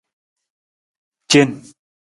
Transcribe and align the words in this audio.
Cen. 1.31 1.49